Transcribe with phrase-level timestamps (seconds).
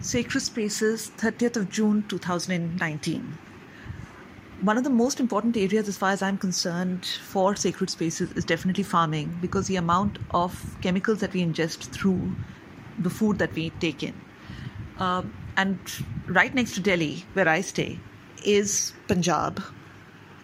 [0.00, 3.36] Sacred Spaces, 30th of June 2019.
[4.60, 8.44] One of the most important areas, as far as I'm concerned, for sacred spaces is
[8.44, 12.32] definitely farming because the amount of chemicals that we ingest through
[12.96, 14.14] the food that we take in.
[15.00, 15.22] Uh,
[15.56, 15.78] and
[16.28, 17.98] right next to Delhi, where I stay,
[18.44, 19.60] is Punjab.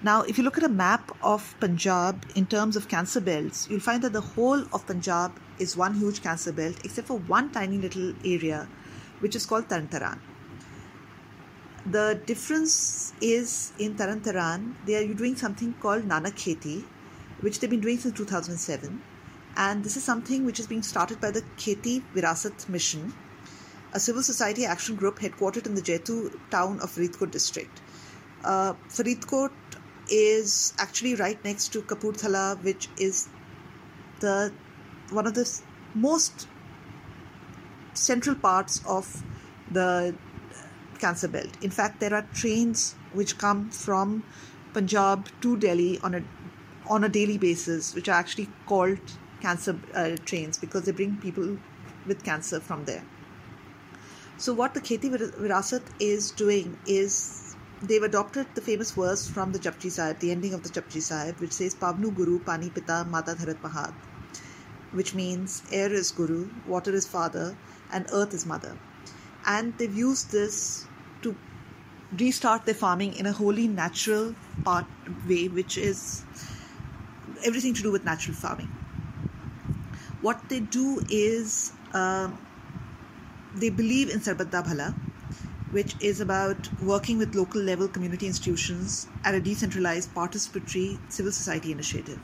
[0.02, 3.78] Now, if you look at a map of Punjab in terms of cancer belts, you'll
[3.78, 7.78] find that the whole of Punjab is one huge cancer belt, except for one tiny
[7.78, 8.66] little area,
[9.24, 10.18] which is called Taran
[11.96, 16.84] The difference is in Taran they are doing something called Nanak Kheti,
[17.40, 19.02] which they've been doing since 2007.
[19.56, 23.14] And this is something which is being started by the Kheti Virasat Mission,
[23.94, 27.80] a civil society action group headquartered in the Jaitu town of Faridkot district.
[28.44, 29.52] Uh, Faridkot
[30.10, 33.28] is actually right next to Kapurthala, which is
[34.20, 34.52] the
[35.10, 35.46] one of the
[35.94, 36.48] most
[37.94, 39.22] central parts of
[39.70, 40.14] the
[40.98, 41.50] cancer belt.
[41.62, 44.24] In fact, there are trains which come from
[44.72, 46.22] Punjab to Delhi on a
[46.86, 48.98] on a daily basis, which are actually called
[49.40, 51.56] cancer uh, trains because they bring people
[52.06, 53.04] with cancer from there.
[54.36, 59.58] So, what the Kheti Virasat is doing is they've adopted the famous verse from the
[59.58, 63.34] Japji Sahib, the ending of the Japji Sahib, which says Pavnu Guru Pani Pita Mata
[63.34, 63.94] Dharat Mahad,
[64.94, 67.56] which means air is Guru, water is father,
[67.92, 68.76] and earth is mother.
[69.46, 70.86] And they've used this
[71.22, 71.36] to
[72.18, 74.34] restart their farming in a wholly natural
[74.64, 74.86] part
[75.28, 76.24] way, which is
[77.44, 78.68] everything to do with natural farming.
[80.22, 82.30] What they do is uh,
[83.54, 84.94] they believe in Sarbat da Bhala,
[85.72, 91.72] which is about working with local level community institutions at a decentralized participatory civil society
[91.72, 92.20] initiative.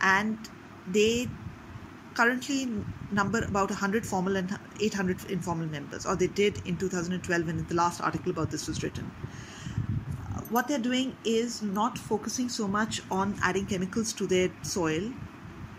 [0.00, 0.38] And
[0.86, 1.28] they
[2.14, 2.68] currently
[3.10, 7.74] number about 100 formal and 800 informal members, or they did in 2012 when the
[7.74, 9.04] last article about this was written.
[10.50, 15.12] What they're doing is not focusing so much on adding chemicals to their soil,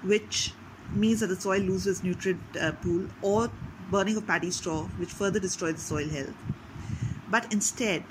[0.01, 0.53] which
[0.91, 3.51] means that the soil loses nutrient uh, pool, or
[3.91, 6.33] burning of paddy straw, which further destroys the soil health
[7.33, 8.03] but instead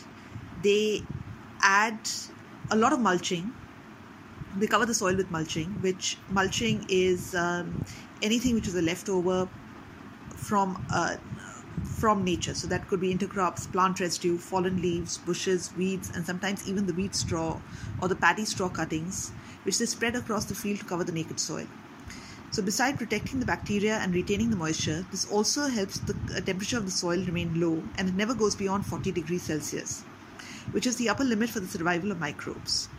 [0.65, 1.03] they
[1.61, 2.11] add
[2.73, 3.53] a lot of mulching
[4.57, 7.85] they cover the soil with mulching which mulching is um,
[8.23, 9.49] anything which is a leftover
[10.37, 11.17] from uh,
[11.85, 16.69] from nature so that could be intercrops plant residue fallen leaves bushes weeds and sometimes
[16.69, 17.61] even the wheat straw
[18.01, 19.31] or the paddy straw cuttings
[19.65, 21.67] which they spread across the field to cover the naked soil
[22.53, 26.77] so, besides protecting the bacteria and retaining the moisture, this also helps the uh, temperature
[26.77, 30.03] of the soil remain low and it never goes beyond 40 degrees Celsius,
[30.73, 32.91] which is the upper limit for the survival of microbes.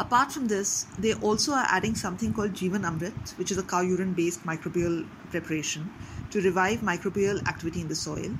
[0.00, 3.82] Apart from this, they also are adding something called Jivan Amrit, which is a cow
[3.82, 5.90] urine based microbial preparation
[6.30, 8.30] to revive microbial activity in the soil,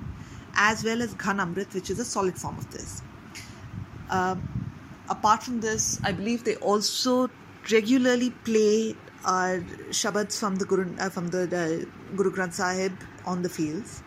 [0.54, 3.02] as well as Ghan Amrit, which is a solid form of this.
[4.08, 4.72] Um,
[5.10, 7.28] apart from this, I believe they also
[7.70, 8.96] regularly play
[9.26, 9.58] are
[9.90, 12.94] shabads from the Guru, uh, from the uh, Guru Granth Sahib
[13.26, 14.02] on the fields.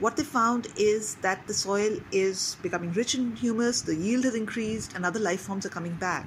[0.00, 4.34] What they found is that the soil is becoming rich in humus, the yield has
[4.34, 6.26] increased, and other life forms are coming back,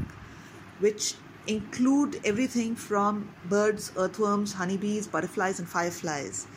[0.79, 1.15] which
[1.47, 6.47] include everything from birds, earthworms, honeybees, butterflies, and fireflies,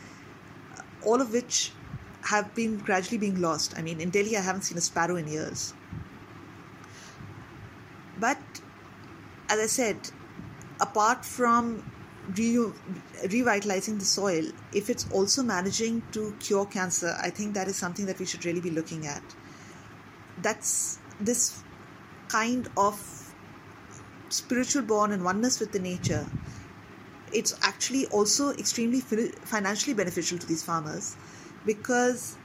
[1.05, 1.71] all of which
[2.21, 3.73] have been gradually being lost.
[3.77, 5.73] I mean, in Delhi, I haven't seen a sparrow in years.
[8.19, 8.39] But
[9.49, 9.97] as I said,
[10.81, 11.89] apart from
[12.35, 12.71] re-
[13.29, 18.05] revitalizing the soil, if it's also managing to cure cancer, I think that is something
[18.07, 19.23] that we should really be looking at.
[20.41, 21.63] That's this
[22.27, 23.26] kind of
[24.29, 26.25] spiritual bond and oneness with the nature.
[27.33, 31.15] It's actually also extremely financially beneficial to these farmers
[31.65, 32.37] because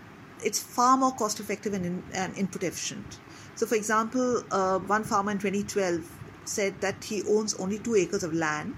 [0.44, 3.18] it's far more cost effective and, in, and input efficient.
[3.54, 6.10] So, for example, uh, one farmer in 2012
[6.44, 8.74] said that he owns only two acres of land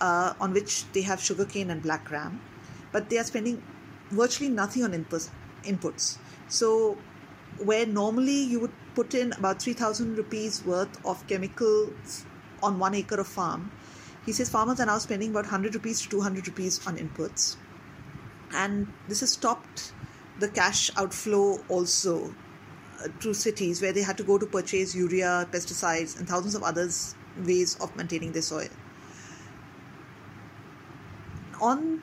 [0.00, 2.40] uh, on which they have sugarcane and black gram,
[2.92, 3.62] but they are spending
[4.10, 5.30] virtually nothing on inputs.
[5.64, 6.18] inputs.
[6.48, 6.96] So,
[7.58, 12.24] where normally you would put in about 3000 rupees worth of chemicals
[12.62, 13.70] on one acre of farm,
[14.26, 17.56] he says farmers are now spending about 100 rupees to 200 rupees on inputs.
[18.52, 19.92] And this has stopped
[20.38, 22.34] the cash outflow also
[23.20, 27.14] to cities where they had to go to purchase urea, pesticides, and thousands of others
[27.46, 28.68] ways of maintaining their soil.
[31.60, 32.02] On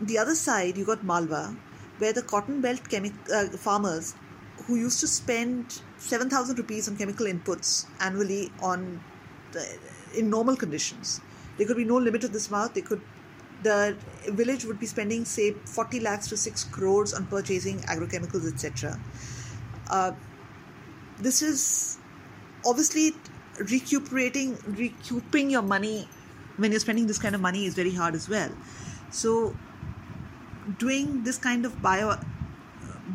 [0.00, 1.56] the other side, you got Malwa,
[1.98, 4.14] where the cotton belt chemi- uh, farmers
[4.66, 9.02] who used to spend 7,000 rupees on chemical inputs annually on
[10.16, 11.20] in normal conditions.
[11.56, 12.74] There could be no limit to this amount.
[12.74, 13.00] They could
[13.62, 13.96] the
[14.28, 18.98] village would be spending say 40 lakhs to 6 crores on purchasing agrochemicals etc
[19.90, 20.12] uh,
[21.18, 21.98] this is
[22.66, 23.14] obviously
[23.70, 26.08] recuperating recouping your money
[26.56, 28.50] when you're spending this kind of money is very hard as well
[29.10, 29.54] so
[30.78, 32.18] doing this kind of bio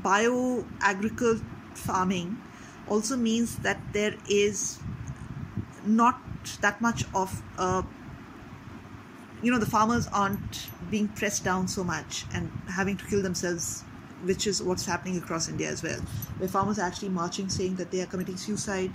[0.03, 1.43] bio agriculture
[1.73, 2.37] farming
[2.87, 4.79] also means that there is
[5.85, 6.19] not
[6.57, 7.83] that much of a
[9.41, 13.83] you know the farmers aren't being pressed down so much and having to kill themselves
[14.23, 15.99] which is what's happening across india as well.
[16.39, 18.91] Where farmers are actually marching saying that they are committing suicide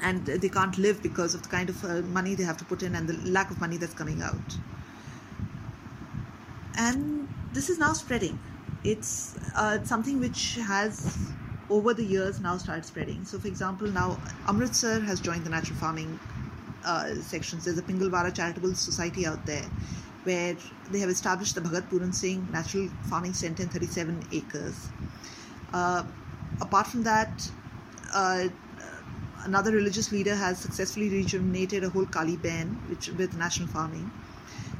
[0.00, 2.82] and they can't live because of the kind of uh, money they have to put
[2.82, 4.56] in and the lack of money that's coming out.
[6.76, 8.38] And this is now spreading.
[8.82, 11.16] It's uh, something which has
[11.70, 14.18] over the years now started spreading so for example now
[14.48, 16.18] amritsar has joined the natural farming
[16.84, 17.64] uh, sections.
[17.64, 19.64] There's a Pingalwara Charitable Society out there
[20.24, 20.56] where
[20.90, 24.88] they have established the Bhagat Puran Singh Natural Farming Center in 37 acres.
[25.72, 26.04] Uh,
[26.60, 27.50] apart from that,
[28.12, 28.46] uh,
[29.44, 34.10] another religious leader has successfully rejuvenated a whole Kali Bein which, with national farming